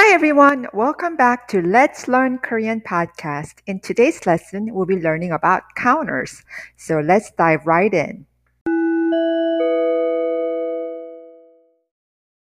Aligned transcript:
Hi 0.00 0.14
everyone, 0.14 0.68
welcome 0.72 1.16
back 1.16 1.48
to 1.48 1.60
Let's 1.60 2.06
Learn 2.06 2.38
Korean 2.38 2.80
podcast. 2.80 3.54
In 3.66 3.80
today's 3.80 4.24
lesson, 4.26 4.72
we'll 4.72 4.86
be 4.86 4.94
learning 4.94 5.32
about 5.32 5.74
counters. 5.74 6.44
So 6.76 7.00
let's 7.00 7.32
dive 7.32 7.66
right 7.66 7.92
in. 7.92 8.24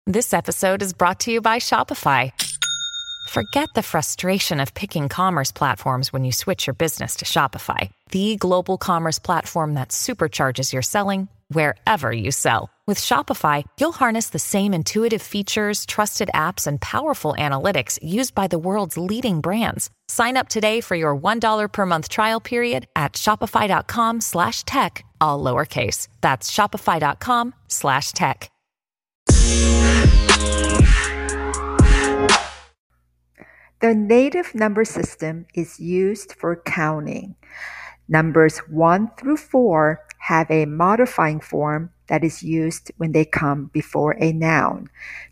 This 0.05 0.35
episode 0.35 0.83
is 0.83 0.93
brought 0.93 1.21
to 1.21 1.31
you 1.31 1.41
by 1.41 1.59
Shopify. 1.61 2.33
Forget 3.29 3.69
the 3.77 3.85
frustration 3.85 4.59
of 4.59 4.75
picking 4.75 5.09
commerce 5.09 5.53
platforms 5.53 6.13
when 6.13 6.25
you 6.25 6.33
switch 6.33 6.67
your 6.67 6.75
business 6.75 7.15
to 7.17 7.25
Shopify, 7.25 7.89
the 8.11 8.35
global 8.35 8.79
commerce 8.79 9.21
platform 9.21 9.75
that 9.75 9.91
supercharges 9.91 10.73
your 10.73 10.83
selling 10.83 11.29
wherever 11.53 12.13
you 12.13 12.33
sell. 12.33 12.74
With 12.87 12.99
Shopify, 12.99 13.65
you'll 13.81 13.93
harness 13.93 14.29
the 14.29 14.39
same 14.39 14.75
intuitive 14.75 15.23
features, 15.23 15.87
trusted 15.87 16.29
apps, 16.35 16.67
and 16.67 16.79
powerful 16.79 17.35
analytics 17.39 17.99
used 18.03 18.35
by 18.35 18.47
the 18.47 18.59
world's 18.59 18.99
leading 18.99 19.41
brands. 19.41 19.89
Sign 20.09 20.37
up 20.37 20.51
today 20.51 20.83
for 20.83 20.95
your 20.95 21.17
$1 21.17 21.73
per 21.73 21.87
month 21.87 22.11
trial 22.11 22.41
period 22.41 22.87
at 22.95 23.15
shopify.com 23.15 24.21
slash 24.21 24.65
tech, 24.65 25.03
all 25.19 25.43
lowercase. 25.43 26.09
That's 26.21 26.51
shopify.com 26.51 27.55
slash 27.69 28.13
tech. 28.13 28.51
The 33.81 33.95
native 33.95 34.55
number 34.55 34.85
system 34.85 35.47
is 35.55 35.81
used 35.81 36.35
for 36.35 36.57
counting. 36.67 37.37
Numbers 38.09 38.59
1 38.69 39.11
through 39.19 39.39
4 39.39 40.01
have 40.19 40.51
a 40.51 40.67
modifying 40.67 41.41
form 41.41 41.91
that 42.09 42.25
is 42.25 42.43
used 42.43 42.91
when 42.97 43.13
they 43.13 43.25
come 43.25 43.71
before 43.73 44.17
a 44.21 44.33
noun. 44.33 44.89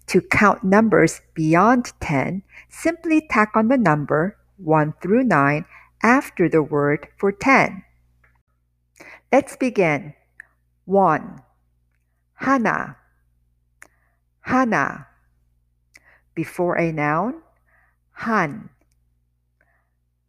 To 0.09 0.21
count 0.21 0.65
numbers 0.65 1.21
beyond 1.35 1.93
10, 2.01 2.43
simply 2.69 3.27
tack 3.29 3.53
on 3.55 3.69
the 3.69 3.77
number 3.77 4.37
1 4.59 4.95
through 5.03 5.25
9 5.25 5.65
after 6.03 6.49
the 6.49 6.63
word 6.63 7.09
for 7.17 7.33
10. 7.33 7.85
Let's 9.31 9.57
begin. 9.57 10.15
1. 10.85 11.43
Hana. 12.35 12.97
Hana. 14.41 15.07
Before 16.35 16.79
a 16.79 16.93
noun, 16.93 17.43
Han. 18.13 18.71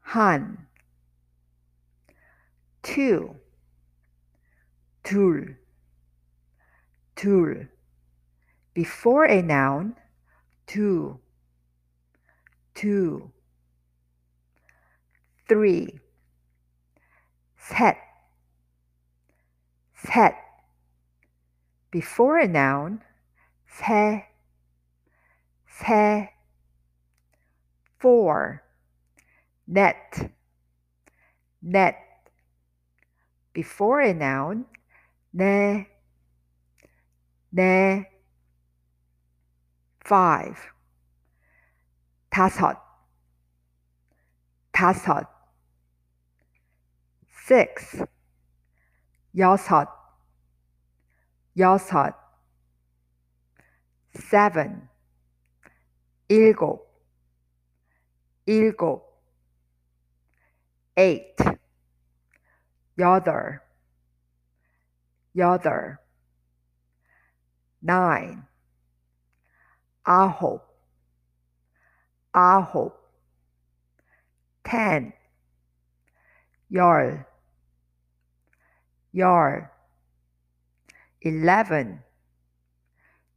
Han. 0.01 0.67
2. 2.83 3.35
둘 5.03 5.57
둘. 7.16 7.68
Before 8.74 9.24
a 9.24 9.42
noun, 9.42 9.96
two, 10.66 11.18
two. 12.74 13.32
Three, 15.48 15.98
셋, 17.56 17.96
셋. 19.94 20.34
Before 21.90 22.38
a 22.38 22.46
noun, 22.46 23.00
세, 23.66 24.26
세. 25.66 26.28
Four, 27.98 28.62
net, 29.66 30.30
net. 31.62 31.96
Before 33.54 34.00
a 34.02 34.12
noun, 34.12 34.66
네, 35.34 35.86
네. 37.55 38.09
five. 40.03 40.57
다섯, 42.31 42.81
다섯. 44.71 45.27
six. 47.29 48.03
여섯, 49.37 49.87
여섯. 51.55 52.15
seven. 54.15 54.89
일곱, 56.27 56.87
일곱. 58.47 59.13
eight. 60.97 61.35
여덟, 62.97 63.59
여덟. 65.35 66.02
nine. 67.83 68.47
Ahop, 70.07 70.61
ahop. 72.35 72.93
Ten. 74.63 75.13
Yar, 76.69 77.27
yar. 79.11 79.71
Eleven. 81.21 81.99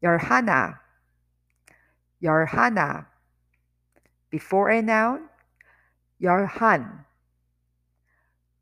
Yarhana, 0.03 0.79
yarhana. 2.23 3.07
Before 4.31 4.69
a 4.71 4.83
noun, 4.83 5.29
yarhan, 6.23 7.05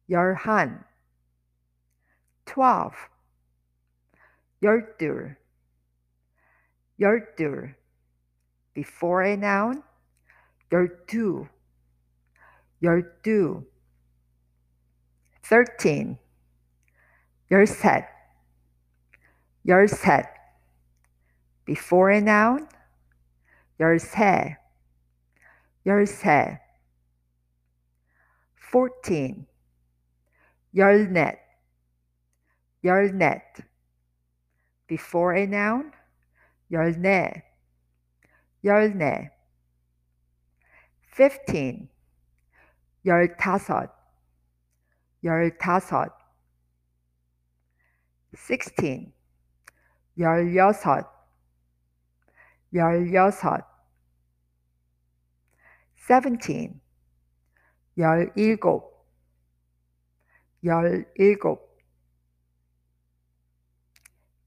yarhan. 0.09 0.85
Twelve. 2.47 2.95
Yardur, 4.63 5.37
열둘. 7.00 7.76
Before 8.74 9.24
a 9.24 9.36
noun, 9.36 9.84
열두, 10.72 11.50
열두. 12.82 13.66
thirteen. 15.42 16.18
열셋, 17.50 18.06
열셋. 19.66 20.28
Before 21.66 22.12
a 22.12 22.22
noun, 22.22 22.70
열세, 23.80 24.58
열세. 25.86 26.60
fourteen. 28.56 29.48
열넷, 30.76 31.40
열넷. 32.84 33.42
Before 34.86 35.34
a 35.34 35.48
noun, 35.48 35.92
열네, 36.72 37.44
열네. 38.64 39.32
fifteen. 41.14 41.90
열다섯, 43.06 43.90
열다섯. 45.24 46.12
sixteen. 48.36 49.14
열여섯, 50.18 51.06
열여섯. 52.74 53.66
seventeen. 55.96 56.82
열일곱, 57.98 59.08
열일곱. 60.64 61.60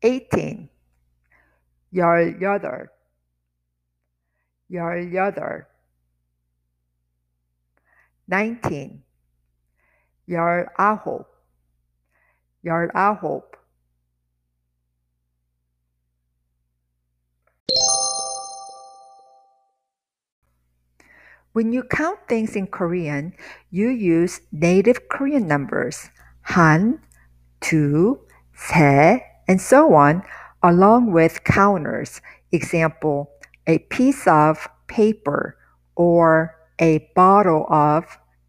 eighteen. 0.03 0.69
Yar 1.92 2.20
yother. 2.40 2.88
Yar 4.70 4.98
yother. 4.98 5.66
19. 8.28 9.04
Yar 10.28 10.74
ahop. 10.78 11.26
Yar 12.62 12.92
ahop. 12.94 13.44
When 21.54 21.74
you 21.74 21.82
count 21.82 22.20
things 22.28 22.56
in 22.56 22.68
Korean, 22.68 23.34
you 23.72 23.90
use 23.90 24.42
native 24.52 25.10
Korean 25.10 25.48
numbers, 25.48 26.12
han, 26.54 27.00
tu, 27.62 28.20
se, 28.54 29.26
and 29.48 29.60
so 29.60 29.96
on 29.96 30.22
along 30.64 31.12
with 31.12 31.44
counters. 31.44 32.22
Example, 32.52 33.32
a 33.68 33.80
piece 33.80 34.28
of 34.28 34.68
paper 34.88 35.58
or 35.96 36.56
a 36.80 37.10
bottle 37.16 37.66
of 37.70 38.06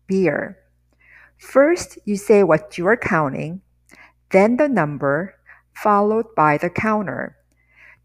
beer. 0.06 0.58
First, 1.38 1.98
you 2.04 2.16
say 2.16 2.42
what 2.42 2.78
you 2.78 2.86
are 2.86 2.96
counting, 2.96 3.62
then 4.30 4.56
the 4.56 4.68
number, 4.68 5.34
followed 5.74 6.26
by 6.34 6.58
the 6.58 6.70
counter. 6.70 7.36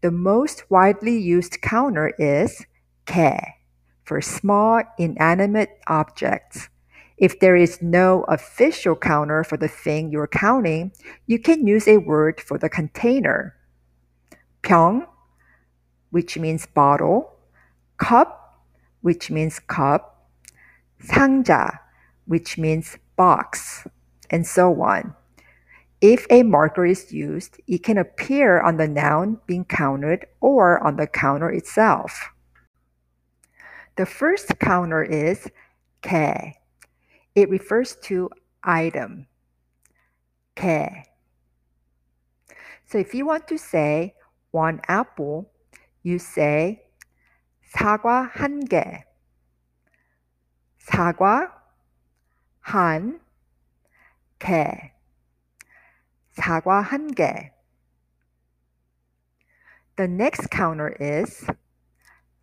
The 0.00 0.10
most 0.10 0.70
widely 0.70 1.18
used 1.18 1.60
counter 1.62 2.12
is 2.18 2.64
개 3.06 3.38
for 4.04 4.20
small 4.20 4.82
inanimate 4.98 5.70
objects. 5.86 6.68
If 7.16 7.40
there 7.40 7.56
is 7.56 7.80
no 7.80 8.24
official 8.24 8.96
counter 8.96 9.44
for 9.44 9.56
the 9.56 9.68
thing 9.68 10.10
you're 10.10 10.26
counting, 10.26 10.92
you 11.26 11.38
can 11.38 11.66
use 11.66 11.88
a 11.88 11.98
word 11.98 12.40
for 12.40 12.58
the 12.58 12.68
container. 12.68 13.54
병, 14.63 15.05
which 16.11 16.37
means 16.37 16.65
bottle, 16.65 17.35
cup, 17.97 18.63
which 19.01 19.29
means 19.29 19.59
cup, 19.59 20.29
상자, 21.03 21.79
which 22.25 22.57
means 22.57 22.97
box, 23.15 23.87
and 24.29 24.45
so 24.45 24.81
on. 24.81 25.13
If 26.01 26.25
a 26.29 26.43
marker 26.43 26.85
is 26.85 27.11
used, 27.11 27.59
it 27.67 27.83
can 27.83 27.97
appear 27.97 28.61
on 28.61 28.77
the 28.77 28.87
noun 28.87 29.39
being 29.45 29.65
counted 29.65 30.25
or 30.39 30.81
on 30.81 30.95
the 30.95 31.07
counter 31.07 31.49
itself. 31.49 32.29
The 33.97 34.05
first 34.05 34.59
counter 34.59 35.03
is 35.03 35.49
개. 36.01 36.53
It 37.35 37.49
refers 37.49 37.97
to 38.03 38.29
item. 38.63 39.27
개. 40.55 41.03
So 42.85 42.97
if 42.97 43.13
you 43.13 43.25
want 43.25 43.47
to 43.49 43.57
say 43.57 44.15
one 44.53 44.81
apple, 44.87 45.51
you 46.03 46.17
say 46.17 46.81
사과 47.63 48.23
한 48.33 48.65
개. 48.65 49.05
사과 50.79 51.53
한 52.61 53.19
개. 54.39 54.93
사과 56.31 56.81
한 56.81 57.13
개. 57.13 57.51
The 59.97 60.07
next 60.07 60.49
counter 60.49 60.95
is 60.99 61.45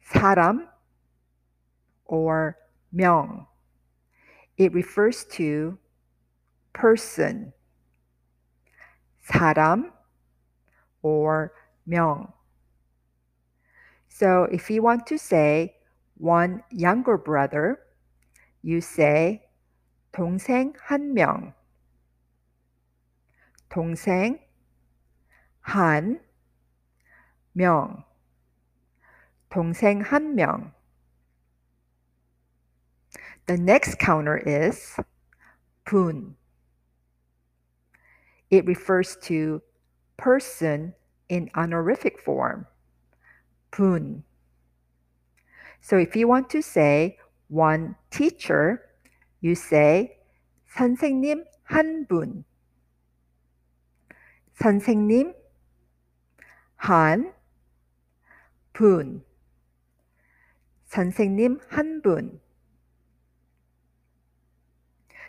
사람 0.02 0.68
or 2.04 2.56
명. 2.92 3.46
It 4.58 4.72
refers 4.72 5.24
to 5.36 5.78
person. 6.72 7.52
사람 9.24 9.92
or 11.02 11.52
명. 11.86 12.32
So 14.08 14.44
if 14.44 14.70
you 14.70 14.82
want 14.82 15.06
to 15.08 15.18
say 15.18 15.76
one 16.16 16.62
younger 16.70 17.18
brother, 17.18 17.78
you 18.62 18.80
say 18.80 19.42
동생 20.12 20.72
한 20.88 21.12
명. 21.12 21.52
동생 23.70 24.38
한 25.60 26.20
명. 27.54 28.04
동생 29.50 30.02
한 30.02 30.34
명. 30.34 30.72
The 33.46 33.56
next 33.56 33.98
counter 33.98 34.38
is 34.38 34.96
분. 35.84 36.36
It 38.50 38.66
refers 38.66 39.16
to 39.22 39.62
person 40.16 40.94
in 41.30 41.50
honorific 41.54 42.20
form. 42.20 42.66
분. 43.76 44.24
So 45.80 45.98
if 45.98 46.16
you 46.16 46.26
want 46.26 46.50
to 46.50 46.62
say 46.62 47.18
one 47.48 47.94
teacher, 48.10 48.82
you 49.40 49.54
say 49.54 50.16
선생님 50.74 51.44
한 51.70 52.08
분. 52.08 52.44
선생님 54.58 55.34
한 56.76 57.32
분. 58.72 59.22
선생님 60.90 61.60
한 61.70 62.02
분. 62.02 62.40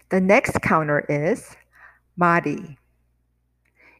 The 0.10 0.22
next 0.22 0.62
counter 0.62 1.06
is 1.10 1.58
마리. 2.18 2.78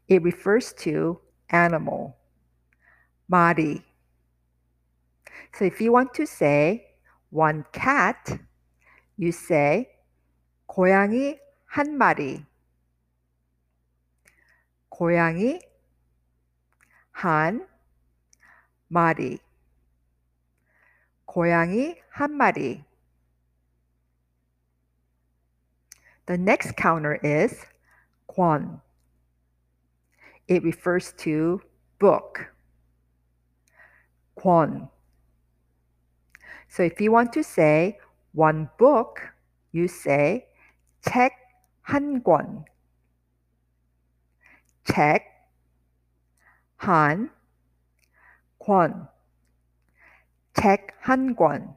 It 0.08 0.24
refers 0.24 0.72
to 0.84 1.20
animal. 1.52 2.14
마리. 3.30 3.84
So 5.54 5.66
if 5.66 5.82
you 5.82 5.92
want 5.92 6.14
to 6.14 6.26
say 6.26 6.96
one 7.30 7.66
cat, 7.72 8.40
you 9.18 9.30
say 9.30 9.88
고양이 10.68 11.40
한 11.66 11.98
마리. 11.98 12.46
고양이 14.90 15.60
한 17.12 17.68
마리. 18.88 19.40
고양이 21.26 22.00
한 22.10 22.32
마리. 22.32 22.84
The 26.26 26.40
next 26.40 26.76
counter 26.78 27.20
is 27.24 27.66
권. 28.28 28.82
It 30.48 30.64
refers 30.64 31.14
to 31.20 31.62
book. 32.00 32.54
권. 34.38 34.90
So 36.70 36.84
if 36.84 37.02
you 37.02 37.12
want 37.12 37.34
to 37.34 37.44
say 37.44 38.00
one 38.34 38.70
book, 38.78 39.22
you 39.72 39.88
say 39.88 40.46
책 41.02 41.32
한 41.82 42.24
권. 42.24 42.66
책 44.86 45.24
한 46.78 47.30
권. 48.60 49.08
책 50.54 50.88
한 51.02 51.36
권. 51.36 51.76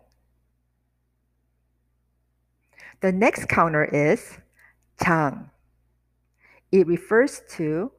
The 3.01 3.13
next 3.13 3.49
counter 3.49 3.85
is 3.85 4.39
장. 4.99 5.51
It 6.71 6.87
refers 6.87 7.41
to 7.57 7.91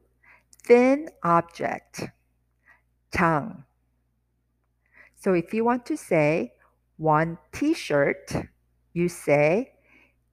thin 0.66 1.08
object. 1.22 2.08
장. 3.10 3.64
So 5.14 5.34
if 5.34 5.54
you 5.54 5.64
want 5.64 5.86
to 5.86 5.96
say 5.96 6.52
one 6.96 7.38
t-shirt, 7.52 8.48
you 8.92 9.08
say 9.08 9.72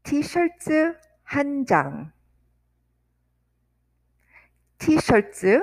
티셔츠 0.03 0.95
한 1.23 1.65
장. 1.65 2.11
티셔츠 4.79 5.61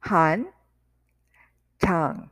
한 0.00 0.52
장. 1.78 2.30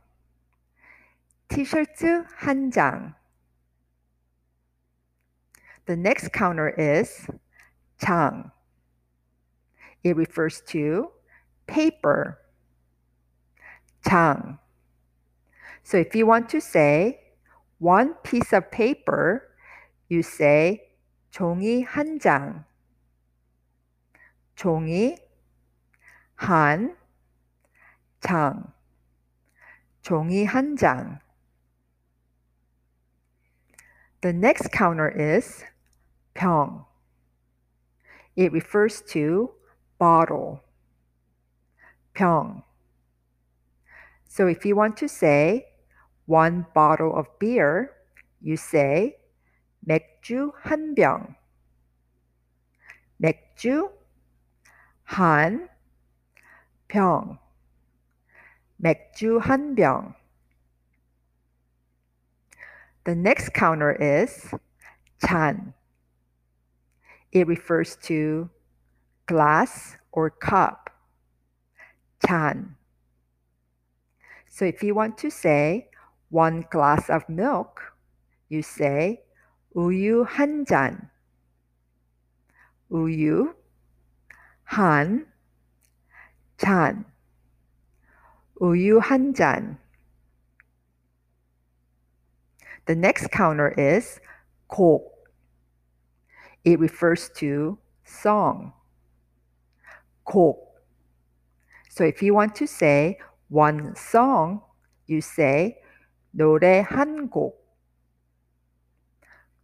티셔츠 1.47 2.25
한 2.35 2.71
장. 2.71 3.15
The 5.85 5.95
next 5.95 6.33
counter 6.33 6.69
is 6.77 7.27
장. 7.97 8.51
It 10.03 10.15
refers 10.15 10.61
to 10.67 11.11
paper. 11.67 12.39
장. 14.03 14.59
So 15.83 15.97
if 15.97 16.15
you 16.15 16.25
want 16.25 16.49
to 16.49 16.61
say 16.61 17.19
one 17.79 18.15
piece 18.23 18.53
of 18.53 18.71
paper, 18.71 19.43
you 20.07 20.23
say 20.23 20.81
종이 21.31 21.85
한 21.85 22.19
장. 22.19 22.65
종이 24.55 25.17
한 26.35 26.95
장. 28.21 28.73
종이 30.01 30.45
한 30.45 30.77
장. 30.77 31.19
The 34.21 34.33
next 34.33 34.71
counter 34.71 35.09
is 35.09 35.63
병. 36.33 36.85
It 38.35 38.51
refers 38.51 39.01
to 39.13 39.51
bottle. 40.01 40.61
병. 42.13 42.63
So 44.27 44.47
if 44.47 44.65
you 44.65 44.75
want 44.75 44.97
to 44.97 45.07
say 45.07 45.65
one 46.25 46.65
bottle 46.73 47.15
of 47.15 47.27
beer, 47.39 47.91
you 48.41 48.57
say 48.57 49.17
맥주 49.87 50.51
한 50.63 50.95
병. 50.95 51.35
맥주 53.21 53.89
한 55.05 55.69
병. 56.87 57.39
맥주 58.81 59.39
한 59.39 59.75
병. 59.75 60.13
The 63.05 63.15
next 63.15 63.53
counter 63.53 63.93
is 63.93 64.53
잔. 65.23 65.73
It 67.31 67.47
refers 67.47 67.95
to 68.07 68.49
glass 69.25 69.97
or 70.11 70.29
cup. 70.29 70.87
잔. 72.19 72.75
So 74.47 74.65
if 74.65 74.83
you 74.83 74.95
want 74.95 75.17
to 75.19 75.29
say 75.29 75.89
one 76.29 76.65
glass 76.71 77.09
of 77.09 77.27
milk, 77.29 77.81
you 78.49 78.61
say 78.61 79.21
우유 79.75 80.25
한 80.25 80.65
잔. 80.65 81.09
우유 82.91 83.53
한 84.63 85.27
잔. 86.57 87.05
우유 88.59 88.99
한 88.99 89.33
잔. 89.33 89.77
The 92.85 92.95
next 92.95 93.31
counter 93.31 93.73
is 93.77 94.19
곡. 94.69 95.13
It 96.63 96.79
refers 96.79 97.29
to 97.35 97.77
song. 98.03 98.73
곡. 100.25 100.57
So 101.89 102.03
if 102.03 102.21
you 102.21 102.33
want 102.33 102.55
to 102.55 102.67
say 102.67 103.17
one 103.49 103.95
song, 103.95 104.61
you 105.07 105.21
say 105.21 105.77
노래 106.31 106.83
한 106.83 107.29
곡. 107.29 107.55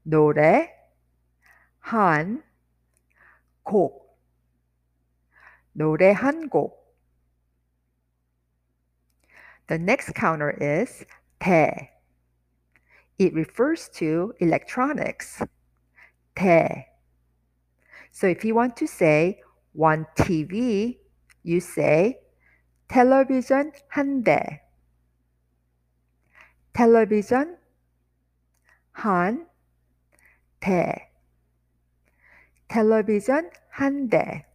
노래 0.04 0.70
한 1.80 2.42
곡. 3.64 4.18
노래 5.74 6.14
한 6.14 6.50
곡. 6.50 6.80
The 9.68 9.78
next 9.78 10.14
counter 10.14 10.52
is 10.60 11.06
대. 11.40 11.90
It 13.18 13.34
refers 13.34 13.90
to 14.00 14.34
electronics. 14.40 15.42
대. 16.36 16.86
So 18.12 18.28
if 18.28 18.44
you 18.44 18.56
want 18.56 18.76
to 18.78 18.88
say 18.88 19.42
one 19.78 20.06
TV, 20.16 20.98
you 21.44 21.60
say 21.60 22.20
television 22.88 23.72
한 23.92 24.24
대. 24.24 24.62
television 26.74 27.58
한 28.94 29.48
대. 30.60 31.10
television 32.68 33.50
한 33.70 34.10
대. 34.10 34.46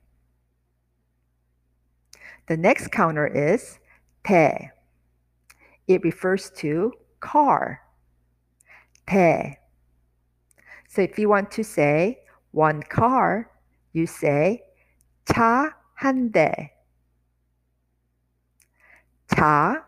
The 2.47 2.56
next 2.56 2.90
counter 2.90 3.26
is 3.26 3.78
대. 4.25 4.70
It 5.87 6.02
refers 6.02 6.50
to 6.56 6.92
car. 7.20 7.80
대. 9.06 9.56
So 10.88 11.02
if 11.02 11.18
you 11.18 11.28
want 11.28 11.50
to 11.52 11.62
say 11.62 12.20
one 12.52 12.82
car, 12.82 13.50
you 13.92 14.06
say 14.06 14.62
차 15.25 15.73
한 15.94 16.30
대. 16.30 16.75
차, 19.26 19.85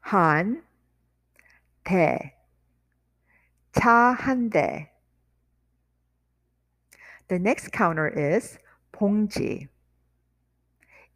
한, 0.00 0.64
대. 1.84 2.34
차 3.72 4.14
한 4.14 4.50
대. 4.50 4.90
The 7.28 7.38
next 7.38 7.70
counter 7.72 8.08
is 8.08 8.58
봉지. 8.92 9.68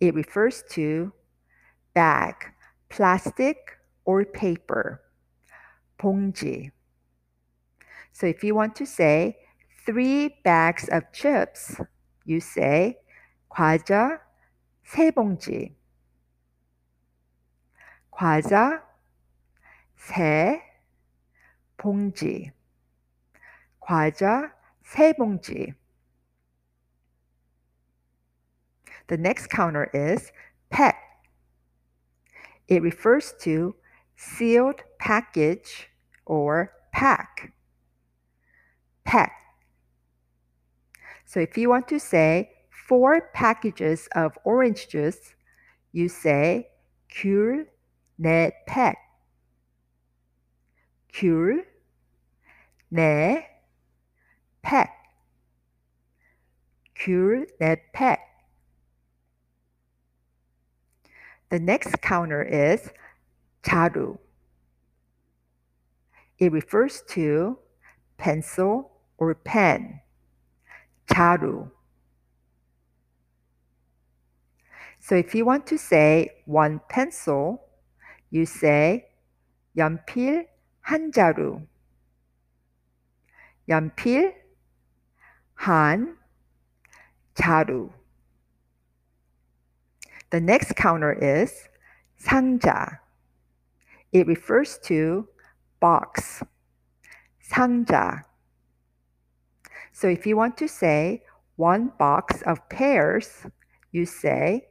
It 0.00 0.14
refers 0.14 0.62
to 0.74 1.12
bag, 1.94 2.34
plastic, 2.88 3.78
or 4.04 4.24
paper. 4.24 5.00
봉지. 5.98 6.70
So 8.12 8.26
if 8.26 8.44
you 8.44 8.54
want 8.54 8.76
to 8.76 8.86
say 8.86 9.36
three 9.86 10.36
bags 10.44 10.88
of 10.88 11.10
chips, 11.12 11.80
you 12.28 12.38
say 12.38 12.96
과자 13.48 14.20
세 14.82 15.10
봉지. 15.10 15.76
과자 18.10 18.82
세 19.96 20.62
봉지. 21.76 22.52
과자 23.80 24.52
세 24.82 25.12
봉지. 25.12 25.74
The 29.08 29.18
next 29.18 29.48
counter 29.48 29.90
is 29.92 30.32
pack. 30.70 30.96
It 32.68 32.82
refers 32.82 33.34
to 33.40 33.74
sealed 34.16 34.82
package 34.98 35.90
or 36.24 36.72
pack. 36.92 37.52
Pack. 39.04 39.32
So 41.28 41.40
if 41.40 41.56
you 41.56 41.68
want 41.68 41.88
to 41.88 41.98
say 41.98 42.50
four 42.70 43.30
packages 43.32 44.08
of 44.14 44.38
orange 44.44 44.88
juice, 44.88 45.34
you 45.92 46.08
say 46.08 46.68
귤 47.08 47.66
네 48.20 48.52
팩. 48.66 48.96
귤 51.12 51.64
네 52.92 53.44
팩. 54.62 54.88
귤 56.94 57.46
네 57.60 57.76
팩. 57.92 58.18
The 61.50 61.60
next 61.60 62.00
counter 62.00 62.42
is 62.42 62.90
자루. 63.62 64.18
It 66.38 66.52
refers 66.52 67.02
to 67.10 67.58
pencil 68.18 68.90
or 69.18 69.34
pen. 69.34 70.00
자루. 71.08 71.70
So 75.00 75.14
if 75.16 75.34
you 75.34 75.44
want 75.44 75.66
to 75.66 75.76
say 75.76 76.30
one 76.46 76.80
pencil, 76.88 77.60
you 78.30 78.46
say 78.46 79.06
연필 79.76 80.46
한 80.80 81.12
자루. 81.12 81.66
연필 83.68 84.34
한 85.54 86.16
자루. 87.34 87.90
The 90.30 90.40
next 90.40 90.74
counter 90.74 91.12
is 91.12 91.68
상자. 92.18 93.00
It 94.12 94.26
refers 94.26 94.78
to 94.84 95.28
box. 95.80 96.42
상자. 97.40 98.24
So 99.98 100.08
if 100.08 100.26
you 100.26 100.36
want 100.36 100.56
to 100.58 100.68
say 100.68 101.22
one 101.56 101.92
box 101.98 102.42
of 102.42 102.68
pears, 102.68 103.46
you 103.92 104.06
say 104.06 104.66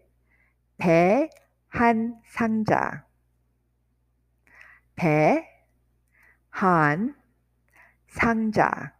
배 0.79 1.29
한 1.73 2.21
상자. 2.27 3.03
배, 4.95 5.43
한, 6.51 7.15
상자. 8.07 8.93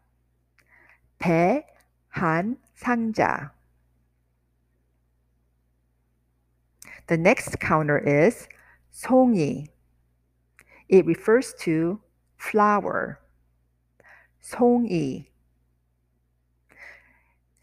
배, 1.19 1.63
한, 2.09 2.57
상자. 2.75 3.51
The 7.07 7.17
next 7.17 7.59
counter 7.59 7.99
is 7.99 8.47
송이. 8.91 9.67
It 10.89 11.05
refers 11.05 11.53
to 11.59 12.01
flower. 12.37 13.19
송이. 14.41 15.27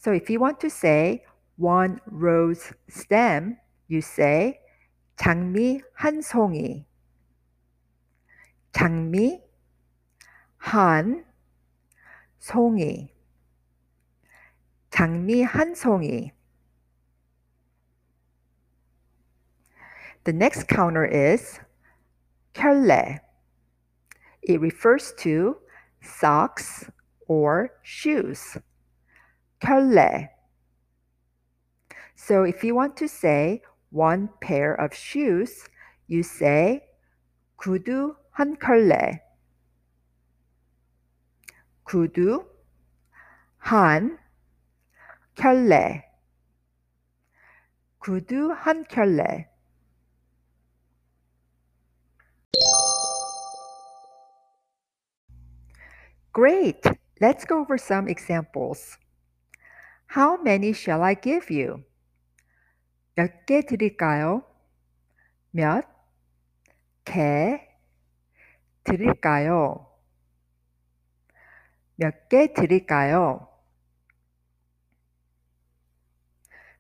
So 0.05 0.13
if 0.13 0.31
you 0.31 0.41
want 0.41 0.61
to 0.61 0.71
say 0.71 1.25
one 1.57 2.01
rose 2.07 2.73
stem, 2.89 3.59
you 3.89 4.01
say 4.01 4.61
장미 5.17 5.83
한 5.93 6.23
송이. 6.23 6.87
장미 8.73 9.43
한 10.59 11.25
송이. 12.41 13.13
장미 14.91 15.43
한 15.45 15.75
송이. 15.75 16.33
The 20.25 20.33
next 20.33 20.69
counter 20.69 21.05
is 21.05 21.61
켤레. 22.55 23.21
It 24.43 24.61
refers 24.61 25.15
to 25.19 25.57
socks 26.03 26.91
or 27.27 27.71
shoes. 27.83 28.57
켤레. 29.65 30.31
So 32.15 32.45
if 32.45 32.63
you 32.63 32.75
want 32.75 32.97
to 32.99 33.09
say 33.09 33.63
one 33.91 34.29
pair 34.41 34.75
of 34.75 34.95
shoes, 34.95 35.69
you 36.07 36.23
say 36.23 36.83
구두 37.59 38.15
한 38.31 38.57
켤레. 38.59 39.21
구두 41.85 42.45
한 43.59 44.19
켤레. 45.35 46.05
구두 48.01 48.55
한 48.55 48.85
켤레. 48.85 49.47
Great! 56.33 56.81
Let's 57.21 57.45
go 57.45 57.61
over 57.61 57.77
some 57.77 58.09
examples. 58.09 58.97
How 60.16 60.40
many 60.42 60.72
shall 60.72 61.04
I 61.04 61.14
give 61.14 61.52
you? 61.52 61.84
몇 63.18 63.46
개 63.46 63.66
드릴까요? 63.66 64.46
몇 65.52 65.84
개 67.04 67.60
드릴까요? 68.86 69.86
몇 71.98 72.30
개 72.30 72.54
드릴까요? 72.54 73.50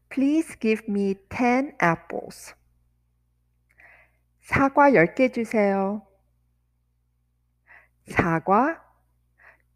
Please 0.09 0.55
give 0.57 0.85
me 0.87 1.15
10 1.27 1.75
apples. 1.83 2.55
사과 4.43 4.91
10개 4.91 5.33
주세요. 5.33 6.07
사과 8.07 8.81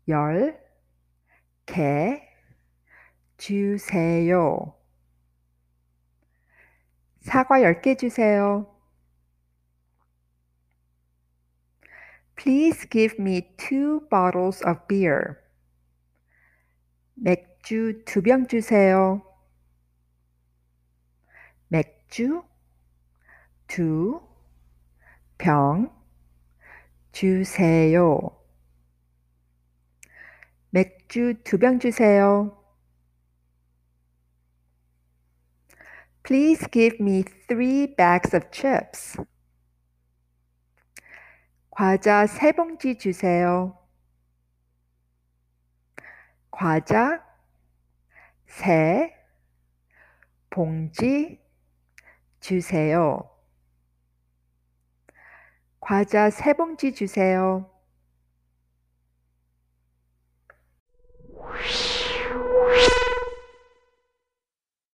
10개 0.07 2.28
주세요. 3.39 4.75
사과 7.21 7.61
10개 7.61 7.97
주세요. 7.97 8.67
Please 12.35 12.87
give 12.89 13.17
me 13.19 13.55
two 13.57 14.01
bottles 14.09 14.63
of 14.65 14.87
beer. 14.87 15.37
맥주 17.15 18.03
두 18.05 18.21
병 18.21 18.47
주세요. 18.47 19.21
맥주 21.69 22.43
두 23.67 24.21
병 25.37 25.89
주세요. 27.11 28.19
맥주 30.71 31.33
두 31.43 31.57
병 31.57 31.79
주세요. 31.79 32.58
Please 36.29 36.67
give 36.67 36.99
me 36.99 37.23
three 37.47 37.87
bags 37.87 38.35
of 38.35 38.51
chips. 38.51 39.17
과자 41.71 42.27
세 42.27 42.51
봉지 42.51 42.99
주세요. 42.99 43.75
과자 46.51 47.25
세 48.45 49.11
봉지 50.51 51.41
주세요. 52.39 53.27
과자 55.79 56.29
세 56.29 56.53
봉지 56.53 56.93
주세요. 56.93 57.71